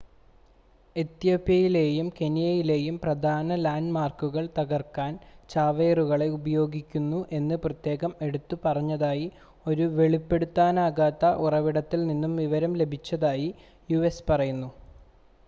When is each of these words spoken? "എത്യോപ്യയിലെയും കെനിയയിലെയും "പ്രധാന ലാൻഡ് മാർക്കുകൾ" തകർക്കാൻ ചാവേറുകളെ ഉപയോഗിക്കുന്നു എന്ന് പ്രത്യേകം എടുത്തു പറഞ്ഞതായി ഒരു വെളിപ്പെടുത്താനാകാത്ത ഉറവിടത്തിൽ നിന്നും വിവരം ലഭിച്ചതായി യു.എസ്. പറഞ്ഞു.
"എത്യോപ്യയിലെയും 0.95 2.07
കെനിയയിലെയും 2.11 2.95
"പ്രധാന 2.99 3.57
ലാൻഡ് 3.57 3.93
മാർക്കുകൾ" 3.93 4.45
തകർക്കാൻ 4.57 5.11
ചാവേറുകളെ 5.49 6.27
ഉപയോഗിക്കുന്നു 6.29 7.19
എന്ന് 7.31 7.57
പ്രത്യേകം 7.65 8.13
എടുത്തു 8.27 8.57
പറഞ്ഞതായി 8.63 9.27
ഒരു 9.65 9.87
വെളിപ്പെടുത്താനാകാത്ത 9.97 11.25
ഉറവിടത്തിൽ 11.45 12.01
നിന്നും 12.07 12.33
വിവരം 12.37 12.73
ലഭിച്ചതായി 12.81 13.49
യു.എസ്. 13.89 14.25
പറഞ്ഞു. 14.29 14.71